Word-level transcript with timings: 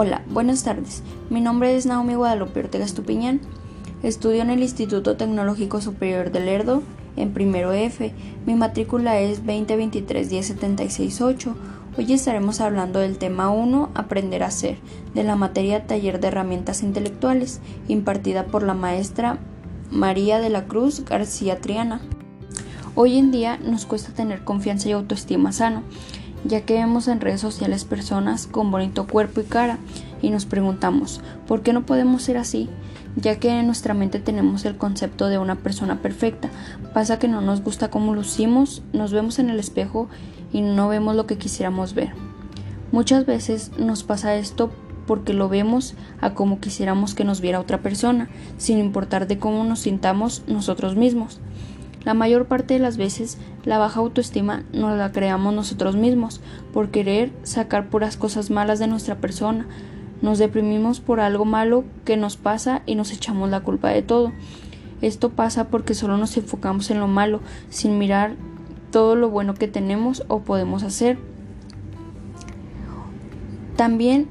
Hola, 0.00 0.22
buenas 0.30 0.62
tardes. 0.62 1.02
Mi 1.28 1.40
nombre 1.40 1.74
es 1.74 1.84
Naomi 1.84 2.14
Guadalupe 2.14 2.60
Ortega 2.60 2.84
Estupiñán. 2.84 3.40
Estudio 4.04 4.42
en 4.42 4.50
el 4.50 4.62
Instituto 4.62 5.16
Tecnológico 5.16 5.80
Superior 5.80 6.30
de 6.30 6.38
Lerdo, 6.38 6.84
en 7.16 7.32
primero 7.32 7.72
F. 7.72 8.14
Mi 8.46 8.54
matrícula 8.54 9.18
es 9.18 9.44
2023-10768. 9.44 11.52
Hoy 11.98 12.12
estaremos 12.12 12.60
hablando 12.60 13.00
del 13.00 13.18
tema 13.18 13.50
1, 13.50 13.90
Aprender 13.96 14.44
a 14.44 14.52
ser, 14.52 14.76
de 15.14 15.24
la 15.24 15.34
materia 15.34 15.88
Taller 15.88 16.20
de 16.20 16.28
Herramientas 16.28 16.84
Intelectuales, 16.84 17.60
impartida 17.88 18.46
por 18.46 18.62
la 18.62 18.74
maestra 18.74 19.40
María 19.90 20.38
de 20.38 20.50
la 20.50 20.66
Cruz 20.66 21.04
García 21.06 21.60
Triana. 21.60 22.02
Hoy 22.94 23.18
en 23.18 23.32
día 23.32 23.58
nos 23.58 23.84
cuesta 23.84 24.12
tener 24.12 24.44
confianza 24.44 24.88
y 24.88 24.92
autoestima 24.92 25.50
sano 25.50 25.82
ya 26.44 26.62
que 26.62 26.74
vemos 26.74 27.08
en 27.08 27.20
redes 27.20 27.40
sociales 27.40 27.84
personas 27.84 28.46
con 28.46 28.70
bonito 28.70 29.06
cuerpo 29.06 29.40
y 29.40 29.44
cara 29.44 29.78
y 30.22 30.30
nos 30.30 30.46
preguntamos, 30.46 31.20
¿por 31.46 31.62
qué 31.62 31.72
no 31.72 31.86
podemos 31.86 32.22
ser 32.22 32.36
así? 32.36 32.68
Ya 33.16 33.38
que 33.40 33.50
en 33.50 33.66
nuestra 33.66 33.94
mente 33.94 34.20
tenemos 34.20 34.64
el 34.64 34.76
concepto 34.76 35.28
de 35.28 35.38
una 35.38 35.56
persona 35.56 36.00
perfecta, 36.00 36.50
pasa 36.94 37.18
que 37.18 37.28
no 37.28 37.40
nos 37.40 37.62
gusta 37.62 37.90
cómo 37.90 38.14
lucimos, 38.14 38.82
nos 38.92 39.12
vemos 39.12 39.38
en 39.38 39.50
el 39.50 39.58
espejo 39.58 40.08
y 40.52 40.60
no 40.60 40.88
vemos 40.88 41.16
lo 41.16 41.26
que 41.26 41.38
quisiéramos 41.38 41.94
ver. 41.94 42.12
Muchas 42.92 43.26
veces 43.26 43.72
nos 43.78 44.04
pasa 44.04 44.34
esto 44.36 44.70
porque 45.06 45.32
lo 45.32 45.48
vemos 45.48 45.94
a 46.20 46.34
como 46.34 46.60
quisiéramos 46.60 47.14
que 47.14 47.24
nos 47.24 47.40
viera 47.40 47.60
otra 47.60 47.78
persona, 47.78 48.28
sin 48.58 48.78
importar 48.78 49.26
de 49.26 49.38
cómo 49.38 49.64
nos 49.64 49.80
sintamos 49.80 50.42
nosotros 50.46 50.96
mismos. 50.96 51.40
La 52.04 52.14
mayor 52.14 52.46
parte 52.46 52.74
de 52.74 52.80
las 52.80 52.96
veces 52.96 53.38
la 53.64 53.78
baja 53.78 54.00
autoestima 54.00 54.62
nos 54.72 54.96
la 54.96 55.12
creamos 55.12 55.52
nosotros 55.52 55.96
mismos 55.96 56.40
por 56.72 56.90
querer 56.90 57.32
sacar 57.42 57.90
puras 57.90 58.16
cosas 58.16 58.50
malas 58.50 58.78
de 58.78 58.86
nuestra 58.86 59.16
persona. 59.16 59.66
Nos 60.22 60.38
deprimimos 60.38 61.00
por 61.00 61.20
algo 61.20 61.44
malo 61.44 61.84
que 62.04 62.16
nos 62.16 62.36
pasa 62.36 62.82
y 62.86 62.94
nos 62.94 63.12
echamos 63.12 63.50
la 63.50 63.60
culpa 63.60 63.88
de 63.88 64.02
todo. 64.02 64.32
Esto 65.02 65.30
pasa 65.30 65.68
porque 65.68 65.94
solo 65.94 66.16
nos 66.16 66.36
enfocamos 66.36 66.90
en 66.90 66.98
lo 66.98 67.08
malo 67.08 67.40
sin 67.70 67.98
mirar 67.98 68.34
todo 68.90 69.14
lo 69.14 69.30
bueno 69.30 69.54
que 69.54 69.68
tenemos 69.68 70.24
o 70.28 70.40
podemos 70.40 70.82
hacer. 70.82 71.18
También 73.76 74.28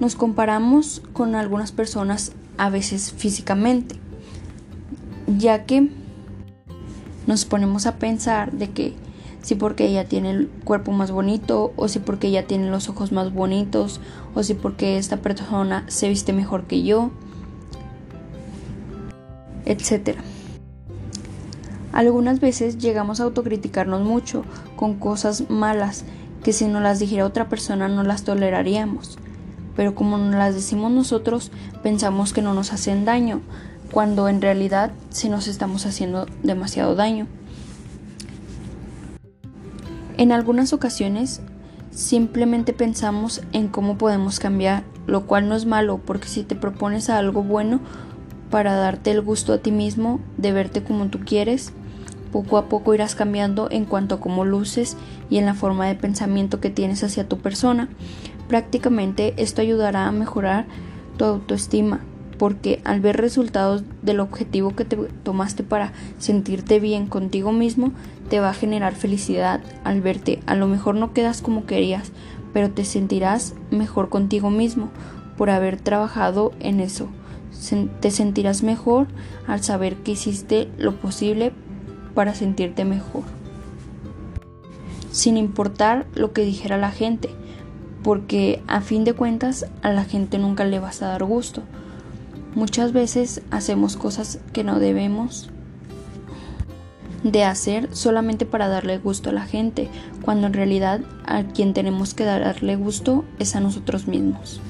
nos 0.00 0.14
comparamos 0.16 1.00
con 1.12 1.34
algunas 1.34 1.72
personas 1.72 2.32
a 2.58 2.68
veces 2.68 3.12
físicamente, 3.12 3.96
ya 5.26 5.64
que 5.64 5.90
nos 7.26 7.44
ponemos 7.44 7.86
a 7.86 7.96
pensar 7.96 8.52
de 8.52 8.70
que 8.70 8.94
si 9.42 9.54
porque 9.54 9.86
ella 9.86 10.06
tiene 10.06 10.30
el 10.30 10.48
cuerpo 10.64 10.90
más 10.92 11.10
bonito 11.10 11.72
o 11.76 11.88
si 11.88 11.98
porque 11.98 12.28
ella 12.28 12.46
tiene 12.46 12.70
los 12.70 12.88
ojos 12.88 13.12
más 13.12 13.32
bonitos 13.32 14.00
o 14.34 14.42
si 14.42 14.54
porque 14.54 14.96
esta 14.96 15.18
persona 15.18 15.84
se 15.86 16.08
viste 16.08 16.32
mejor 16.32 16.64
que 16.64 16.82
yo, 16.82 17.10
etc. 19.66 20.18
Algunas 21.92 22.40
veces 22.40 22.78
llegamos 22.78 23.20
a 23.20 23.24
autocriticarnos 23.24 24.02
mucho 24.02 24.44
con 24.76 24.94
cosas 24.94 25.50
malas 25.50 26.04
que 26.42 26.52
si 26.52 26.66
nos 26.66 26.82
las 26.82 26.98
dijera 26.98 27.26
otra 27.26 27.48
persona 27.48 27.88
no 27.88 28.02
las 28.02 28.24
toleraríamos, 28.24 29.18
pero 29.76 29.94
como 29.94 30.18
nos 30.18 30.34
las 30.34 30.54
decimos 30.54 30.90
nosotros 30.90 31.52
pensamos 31.82 32.32
que 32.32 32.42
no 32.42 32.54
nos 32.54 32.72
hacen 32.72 33.04
daño, 33.04 33.42
cuando 33.90 34.28
en 34.28 34.40
realidad 34.40 34.92
sí 35.10 35.28
nos 35.28 35.46
estamos 35.46 35.86
haciendo 35.86 36.26
demasiado 36.42 36.94
daño. 36.94 37.26
En 40.16 40.32
algunas 40.32 40.72
ocasiones 40.72 41.40
simplemente 41.90 42.72
pensamos 42.72 43.42
en 43.52 43.68
cómo 43.68 43.98
podemos 43.98 44.40
cambiar, 44.40 44.84
lo 45.06 45.26
cual 45.26 45.48
no 45.48 45.54
es 45.54 45.66
malo 45.66 46.00
porque 46.04 46.28
si 46.28 46.42
te 46.42 46.54
propones 46.54 47.10
algo 47.10 47.42
bueno 47.42 47.80
para 48.50 48.74
darte 48.74 49.10
el 49.10 49.20
gusto 49.20 49.52
a 49.52 49.58
ti 49.58 49.72
mismo 49.72 50.20
de 50.36 50.52
verte 50.52 50.82
como 50.82 51.06
tú 51.06 51.20
quieres, 51.20 51.72
poco 52.32 52.58
a 52.58 52.68
poco 52.68 52.94
irás 52.94 53.14
cambiando 53.14 53.68
en 53.70 53.84
cuanto 53.84 54.16
a 54.16 54.20
cómo 54.20 54.44
luces 54.44 54.96
y 55.30 55.38
en 55.38 55.46
la 55.46 55.54
forma 55.54 55.86
de 55.86 55.94
pensamiento 55.94 56.60
que 56.60 56.70
tienes 56.70 57.04
hacia 57.04 57.28
tu 57.28 57.38
persona. 57.38 57.88
Prácticamente 58.48 59.34
esto 59.36 59.62
ayudará 59.62 60.06
a 60.06 60.12
mejorar 60.12 60.66
tu 61.16 61.24
autoestima, 61.24 62.00
porque 62.38 62.80
al 62.84 63.00
ver 63.00 63.16
resultados 63.16 63.84
del 64.02 64.20
objetivo 64.20 64.74
que 64.74 64.84
te 64.84 64.96
tomaste 64.96 65.62
para 65.62 65.92
sentirte 66.18 66.80
bien 66.80 67.06
contigo 67.06 67.52
mismo, 67.52 67.92
te 68.28 68.40
va 68.40 68.50
a 68.50 68.54
generar 68.54 68.94
felicidad 68.94 69.60
al 69.84 70.00
verte. 70.00 70.40
A 70.46 70.54
lo 70.54 70.66
mejor 70.66 70.94
no 70.94 71.12
quedas 71.12 71.42
como 71.42 71.66
querías, 71.66 72.12
pero 72.52 72.70
te 72.70 72.84
sentirás 72.84 73.54
mejor 73.70 74.08
contigo 74.08 74.50
mismo 74.50 74.90
por 75.36 75.50
haber 75.50 75.80
trabajado 75.80 76.52
en 76.60 76.80
eso. 76.80 77.08
Te 78.00 78.10
sentirás 78.10 78.62
mejor 78.62 79.06
al 79.46 79.62
saber 79.62 79.96
que 79.96 80.12
hiciste 80.12 80.68
lo 80.78 80.96
posible 80.96 81.52
para 82.14 82.34
sentirte 82.34 82.84
mejor. 82.84 83.22
Sin 85.10 85.36
importar 85.36 86.06
lo 86.14 86.32
que 86.32 86.44
dijera 86.44 86.76
la 86.76 86.90
gente, 86.90 87.30
porque 88.02 88.62
a 88.66 88.80
fin 88.80 89.04
de 89.04 89.14
cuentas 89.14 89.66
a 89.82 89.92
la 89.92 90.04
gente 90.04 90.38
nunca 90.38 90.64
le 90.64 90.78
vas 90.78 91.02
a 91.02 91.08
dar 91.08 91.24
gusto. 91.24 91.62
Muchas 92.54 92.92
veces 92.92 93.42
hacemos 93.50 93.96
cosas 93.96 94.38
que 94.52 94.62
no 94.62 94.78
debemos 94.78 95.50
de 97.24 97.42
hacer 97.42 97.88
solamente 97.92 98.46
para 98.46 98.68
darle 98.68 98.98
gusto 98.98 99.30
a 99.30 99.32
la 99.32 99.46
gente, 99.46 99.88
cuando 100.22 100.46
en 100.46 100.52
realidad 100.52 101.00
a 101.26 101.42
quien 101.44 101.72
tenemos 101.74 102.14
que 102.14 102.24
darle 102.24 102.76
gusto 102.76 103.24
es 103.38 103.56
a 103.56 103.60
nosotros 103.60 104.06
mismos. 104.06 104.60